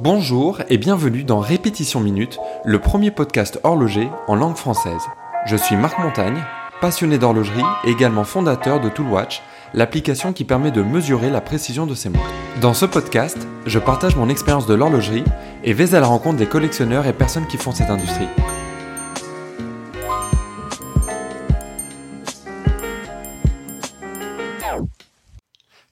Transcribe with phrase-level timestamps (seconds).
[0.00, 5.02] Bonjour et bienvenue dans Répétition Minute, le premier podcast horloger en langue française.
[5.44, 6.40] Je suis Marc Montagne,
[6.80, 9.42] passionné d'horlogerie et également fondateur de Toolwatch,
[9.74, 12.30] l'application qui permet de mesurer la précision de ses montres.
[12.60, 15.24] Dans ce podcast, je partage mon expérience de l'horlogerie
[15.64, 18.28] et vais à la rencontre des collectionneurs et personnes qui font cette industrie.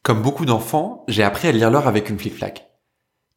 [0.05, 2.66] Comme beaucoup d'enfants, j'ai appris à lire l'heure avec une flic-flac.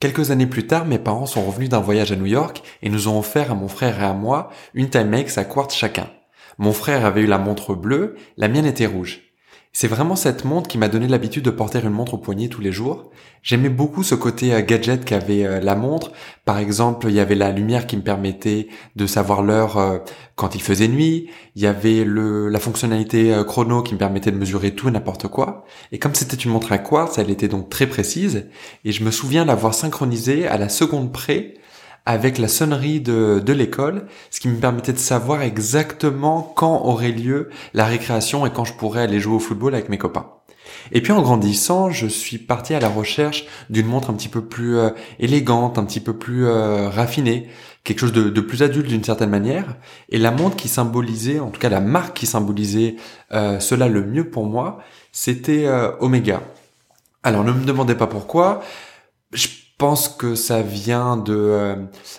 [0.02, 3.10] Quelques années plus tard, mes parents sont revenus d'un voyage à New York et nous
[3.10, 6.10] ont offert à mon frère et à moi une Timex à quartz chacun.
[6.58, 9.29] Mon frère avait eu la montre bleue, la mienne était rouge.
[9.72, 12.60] C'est vraiment cette montre qui m'a donné l'habitude de porter une montre au poignet tous
[12.60, 13.12] les jours.
[13.44, 16.12] J'aimais beaucoup ce côté euh, gadget qu'avait euh, la montre.
[16.44, 20.00] Par exemple, il y avait la lumière qui me permettait de savoir l'heure euh,
[20.36, 21.30] quand il faisait nuit.
[21.56, 25.28] Il y avait le, la fonctionnalité chrono qui me permettait de mesurer tout et n'importe
[25.28, 25.66] quoi.
[25.92, 28.48] Et comme c'était une montre à quartz, elle était donc très précise.
[28.86, 31.54] Et je me souviens l'avoir synchronisée à la seconde près
[32.10, 37.12] avec la sonnerie de, de l'école, ce qui me permettait de savoir exactement quand aurait
[37.12, 40.26] lieu la récréation et quand je pourrais aller jouer au football avec mes copains.
[40.92, 44.44] Et puis en grandissant, je suis parti à la recherche d'une montre un petit peu
[44.44, 47.48] plus euh, élégante, un petit peu plus euh, raffinée,
[47.84, 49.76] quelque chose de, de plus adulte d'une certaine manière.
[50.10, 52.96] Et la montre qui symbolisait, en tout cas la marque qui symbolisait
[53.34, 54.80] euh, cela le mieux pour moi,
[55.12, 55.68] c'était
[56.00, 56.42] Omega.
[57.22, 58.62] Alors ne me demandez pas pourquoi.
[59.80, 61.76] Pense que ça vient de euh,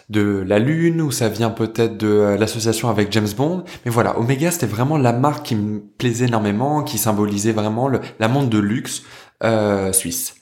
[0.08, 3.64] de la lune ou ça vient peut-être de euh, l'association avec James Bond.
[3.84, 8.00] Mais voilà Omega c'était vraiment la marque qui me plaisait énormément qui symbolisait vraiment le,
[8.18, 9.02] la montre de luxe
[9.44, 10.34] euh, suisse.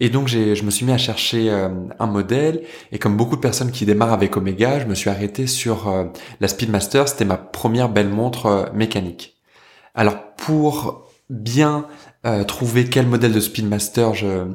[0.00, 2.62] Et donc je me suis mis à chercher euh, un modèle.
[2.92, 6.48] Et comme beaucoup de personnes qui démarrent avec Omega je me suis arrêté sur la
[6.48, 7.08] Speedmaster.
[7.08, 9.36] C'était ma première belle montre mécanique.
[9.94, 11.86] Alors pour bien
[12.46, 14.46] trouver quel modèle de Speedmaster je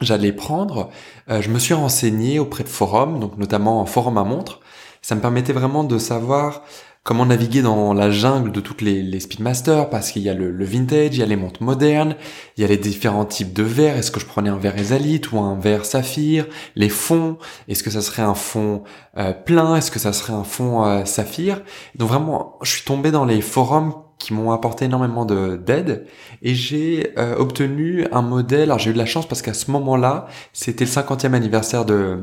[0.00, 0.90] j'allais prendre,
[1.30, 4.60] euh, je me suis renseigné auprès de forums, donc notamment en forum à montre.
[5.02, 6.62] Ça me permettait vraiment de savoir
[7.06, 10.64] comment naviguer dans la jungle de toutes les, les Speedmasters, parce qu'il y a le,
[10.64, 12.16] vintage, il y a les montres modernes,
[12.56, 13.96] il y a les différents types de verres.
[13.96, 16.46] Est-ce que je prenais un verre Esalite ou un verre saphir?
[16.74, 18.82] Les fonds, est-ce que ça serait un fond
[19.18, 19.76] euh, plein?
[19.76, 21.62] Est-ce que ça serait un fond euh, saphir?
[21.94, 26.06] Donc vraiment, je suis tombé dans les forums qui m'ont apporté énormément d'aide
[26.42, 28.64] et j'ai euh, obtenu un modèle.
[28.64, 32.20] Alors j'ai eu de la chance parce qu'à ce moment-là, c'était le 50e anniversaire de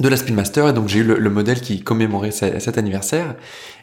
[0.00, 3.36] de la Speedmaster et donc j'ai eu le, modèle qui commémorait cet anniversaire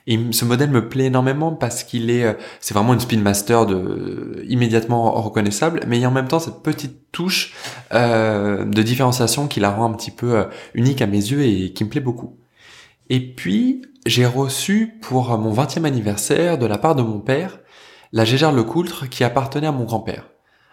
[0.08, 4.44] et ce modèle me plaît énormément parce qu'il est euh, c'est vraiment une Speedmaster de
[4.48, 7.54] immédiatement reconnaissable mais il y a en même temps cette petite touche
[7.94, 11.84] euh, de différenciation qui la rend un petit peu unique à mes yeux et qui
[11.86, 12.36] me plaît beaucoup
[13.10, 17.60] et puis j'ai reçu pour mon 20e anniversaire de la part de mon père
[18.12, 20.30] la Gégère Lecoultre qui appartenait à mon grand-père.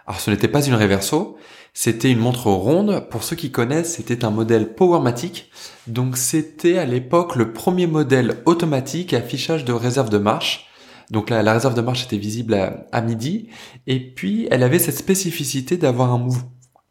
[0.07, 1.37] Alors ce n'était pas une Reverso,
[1.75, 3.09] c'était une montre ronde.
[3.11, 5.51] Pour ceux qui connaissent, c'était un modèle Powermatic.
[5.87, 10.69] Donc c'était à l'époque le premier modèle automatique affichage de réserve de marche.
[11.11, 13.49] Donc la, la réserve de marche était visible à, à, midi.
[13.87, 16.51] Et puis elle avait cette spécificité d'avoir un mouvement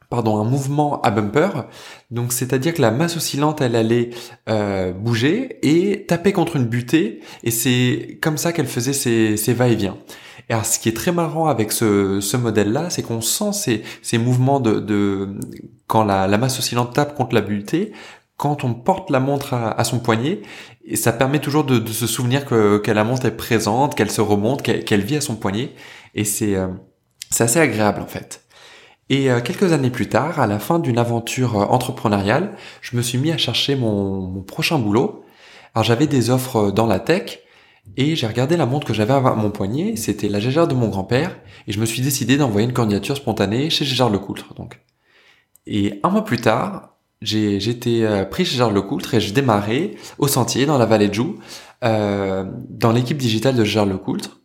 [0.10, 1.66] pardon, un mouvement à bumper.
[2.12, 4.12] Donc c'est-à-dire que la masse oscillante, elle allait
[4.50, 9.54] euh, bouger et taper contre une butée, et c'est comme ça qu'elle faisait ses, ses
[9.54, 9.98] va-et-vient.
[10.50, 13.84] Et alors ce qui est très marrant avec ce, ce modèle-là, c'est qu'on sent ces,
[14.02, 15.30] ces mouvements de, de
[15.88, 17.94] quand la, la, masse oscillante tape contre la butée,
[18.38, 20.42] quand on porte la montre à, son poignet,
[20.84, 24.12] et ça permet toujours de, de se souvenir que, que, la montre est présente, qu'elle
[24.12, 25.72] se remonte, qu'elle vit à son poignet,
[26.16, 26.68] et c'est euh,
[27.32, 28.45] c'est assez agréable en fait.
[29.10, 33.02] Et euh, quelques années plus tard, à la fin d'une aventure euh, entrepreneuriale, je me
[33.02, 35.24] suis mis à chercher mon, prochain boulot.
[35.74, 37.40] Alors j'avais des offres euh, dans la tech
[37.98, 40.88] et j'ai regardé la montre que j'avais à mon poignet, c'était la Gégère de mon
[40.90, 44.56] grand-père, et je me suis décidé d'envoyer une candidature spontanée chez Gégère Lecoultre.
[44.56, 44.80] Donc.
[45.68, 50.28] Et un mois plus tard, j'ai été pris chez Gégère Lecoultre et je démarrais au
[50.28, 51.38] sentier dans la vallée de Joux,
[51.84, 54.40] euh, dans l'équipe digitale de Gégère Lecoultre,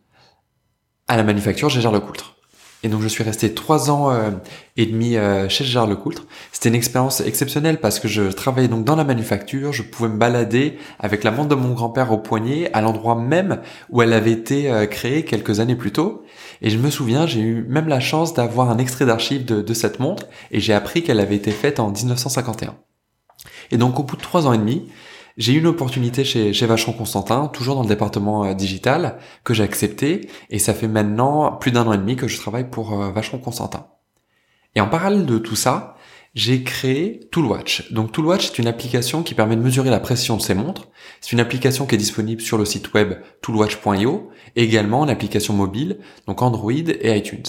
[1.07, 2.35] à la manufacture Gégère Lecoultre.
[2.83, 4.31] Et donc je suis resté trois ans euh,
[4.75, 6.25] et demi euh, chez Gérard Lecoultre.
[6.51, 10.17] C'était une expérience exceptionnelle parce que je travaillais donc dans la manufacture, je pouvais me
[10.17, 13.61] balader avec la montre de mon grand-père au poignet à l'endroit même
[13.91, 16.23] où elle avait été euh, créée quelques années plus tôt.
[16.63, 19.73] Et je me souviens, j'ai eu même la chance d'avoir un extrait d'archive de, de
[19.73, 22.75] cette montre et j'ai appris qu'elle avait été faite en 1951.
[23.69, 24.87] Et donc au bout de trois ans et demi,
[25.41, 29.53] j'ai eu une opportunité chez, chez Vacheron Constantin, toujours dans le département euh, digital, que
[29.53, 32.93] j'ai accepté, et ça fait maintenant plus d'un an et demi que je travaille pour
[32.93, 33.87] euh, Vacheron Constantin.
[34.75, 35.95] Et en parallèle de tout ça,
[36.33, 37.91] j'ai créé Toolwatch.
[37.91, 40.87] Donc Toolwatch est une application qui permet de mesurer la pression de ces montres.
[41.19, 45.53] C'est une application qui est disponible sur le site web toolwatch.io et également une application
[45.53, 45.97] mobile,
[46.27, 47.43] donc Android et iTunes.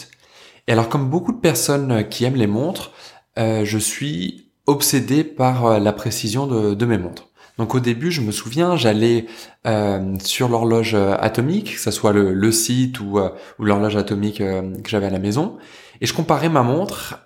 [0.66, 2.92] Et alors comme beaucoup de personnes qui aiment les montres,
[3.38, 7.28] euh, je suis obsédé par euh, la précision de, mes montres.
[7.62, 9.26] Donc au début, je me souviens, j'allais
[9.66, 15.06] euh, sur l'horloge atomique, que ce soit le, site ou, ou l'horloge atomique que j'avais
[15.06, 15.58] à la maison,
[16.00, 17.24] et je comparais ma montre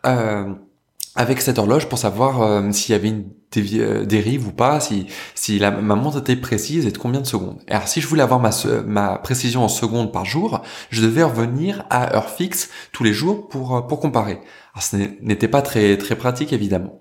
[1.17, 3.25] avec cette horloge pour savoir euh, s'il y avait une
[3.57, 7.59] euh, dérive ou pas, si, si ma montre était précise et de combien de secondes.
[7.67, 8.51] Et alors si je voulais avoir ma,
[8.87, 13.49] ma précision en secondes par jour, je devais revenir à heure fixe tous les jours
[13.49, 14.41] pour, euh, pour comparer.
[14.75, 17.01] Alors ce n'était pas très, très pratique évidemment.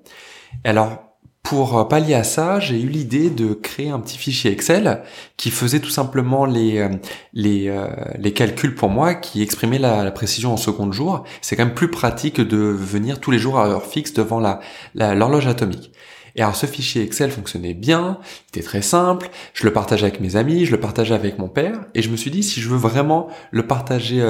[0.64, 1.15] Alors
[1.46, 5.04] pour euh, pallier à ça, j'ai eu l'idée de créer un petit fichier Excel
[5.38, 6.90] qui faisait tout simplement les euh,
[7.34, 7.88] les, euh,
[8.18, 11.24] les calculs pour moi, qui exprimait la, précision en secondes jours.
[11.42, 14.60] C'est quand même plus pratique de venir tous les jours à heure fixe devant la
[14.96, 15.92] l'horloge atomique.
[16.36, 20.20] Et alors ce fichier Excel fonctionnait bien, il était très simple, je le partageais avec
[20.20, 22.68] mes amis, je le partageais avec mon père, et je me suis dit si je
[22.68, 24.22] veux vraiment le partager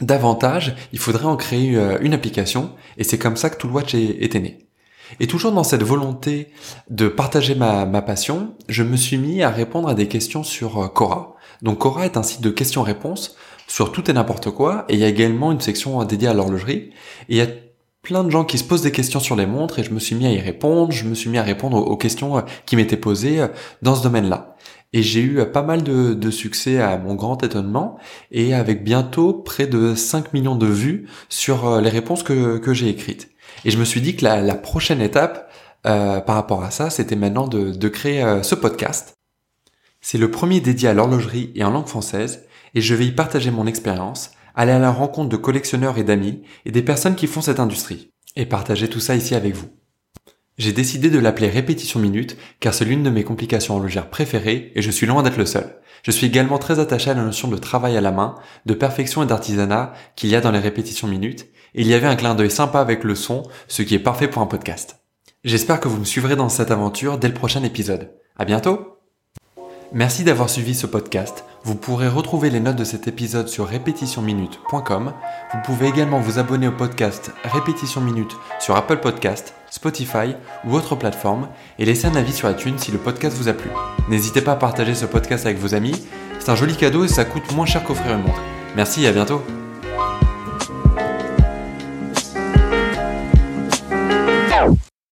[0.00, 4.65] davantage, il faudrait en créer une application, et c'est comme ça que Toolwatch était né.
[5.20, 6.48] Et toujours dans cette volonté
[6.90, 10.88] de partager ma, passion, je me suis mis à répondre à des questions sur euh,
[10.88, 11.36] Cora.
[11.62, 13.36] Donc Cora est un site de questions-réponses
[13.66, 16.90] sur tout et n'importe quoi, et il y a également une section dédiée à l'horlogerie.
[17.28, 17.46] Et il y a
[18.02, 20.14] plein de gens qui se posent des questions sur les montres, et je me suis
[20.14, 22.96] mis à y répondre, je me suis mis à répondre aux questions euh, qui m'étaient
[22.96, 23.48] posées euh,
[23.82, 24.56] dans ce domaine-là.
[24.92, 27.98] Et j'ai eu pas mal de, succès à mon grand étonnement,
[28.30, 32.88] et avec bientôt près de 5 millions de vues sur les réponses que, que j'ai
[32.88, 33.28] écrites.
[33.64, 35.50] Et je me suis dit que la, prochaine étape
[35.86, 39.14] euh, par rapport à ça, c'était maintenant de, créer euh, ce podcast.
[40.00, 42.44] C'est le premier dédié à l'horlogerie et en langue française,
[42.74, 46.42] et je vais y partager mon expérience, aller à la rencontre de collectionneurs et d'amis,
[46.64, 49.68] et des personnes qui font cette industrie, et partager tout ça ici avec vous.
[50.58, 54.80] J'ai décidé de l'appeler répétition minute car c'est l'une de mes complications horlogères préférées et
[54.80, 55.76] je suis loin d'être le seul.
[56.02, 59.22] Je suis également très attaché à la notion de travail à la main, de perfection
[59.22, 61.46] et d'artisanat qu'il y a dans les répétitions minutes
[61.76, 64.42] il y avait un clin d'œil sympa avec le son, ce qui est parfait pour
[64.42, 65.00] un podcast.
[65.44, 68.10] J'espère que vous me suivrez dans cette aventure dès le prochain épisode.
[68.38, 68.96] À bientôt!
[69.92, 71.44] Merci d'avoir suivi ce podcast.
[71.62, 75.12] Vous pourrez retrouver les notes de cet épisode sur répétitionminute.com.
[75.52, 80.34] Vous pouvez également vous abonner au podcast Répétition Minute sur Apple Podcast, Spotify
[80.64, 83.70] ou autre plateforme et laisser un avis sur iTunes si le podcast vous a plu.
[84.08, 86.06] N'hésitez pas à partager ce podcast avec vos amis.
[86.40, 88.42] C'est un joli cadeau et ça coûte moins cher qu'offrir une montre.
[88.74, 89.42] Merci et à bientôt